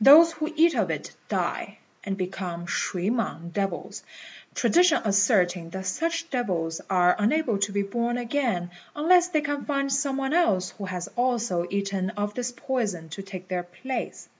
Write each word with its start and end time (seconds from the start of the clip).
Those 0.00 0.32
who 0.32 0.50
eat 0.56 0.74
of 0.74 0.90
it 0.90 1.12
die, 1.28 1.80
and 2.02 2.16
become 2.16 2.64
shui 2.66 3.10
mang 3.10 3.50
devils, 3.50 4.02
tradition 4.54 5.02
asserting 5.04 5.68
that 5.68 5.84
such 5.84 6.30
devils 6.30 6.80
are 6.88 7.14
unable 7.18 7.58
to 7.58 7.70
be 7.70 7.82
born 7.82 8.16
again 8.16 8.70
unless 8.96 9.28
they 9.28 9.42
can 9.42 9.66
find 9.66 9.92
some 9.92 10.16
one 10.16 10.32
else 10.32 10.70
who 10.70 10.86
has 10.86 11.08
also 11.14 11.66
eaten 11.68 12.08
of 12.16 12.32
this 12.32 12.52
poison 12.56 13.10
to 13.10 13.22
take 13.22 13.48
their 13.48 13.64
place. 13.64 14.30